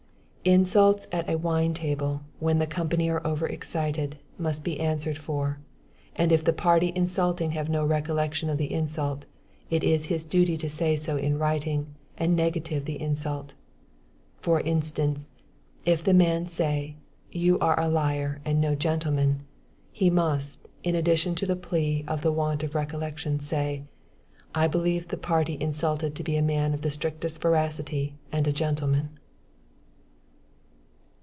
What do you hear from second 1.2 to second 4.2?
a wine table, when the company are over excited,